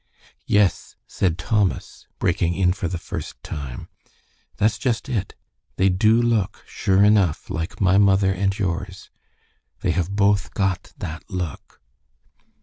"Yes," 0.47 0.95
said 1.05 1.37
Thomas, 1.37 2.07
breaking 2.17 2.55
in 2.55 2.73
for 2.73 2.87
the 2.87 2.97
first 2.97 3.35
time, 3.43 3.87
"that's 4.57 4.79
just 4.79 5.07
it. 5.07 5.35
They 5.75 5.89
do 5.89 6.19
look, 6.19 6.63
sure 6.67 7.03
enough, 7.03 7.51
like 7.51 7.79
my 7.79 7.99
mother 7.99 8.33
and 8.33 8.57
yours. 8.57 9.11
They 9.81 9.91
have 9.91 10.15
both 10.15 10.55
got 10.55 10.91
that 10.97 11.29
look." 11.29 11.79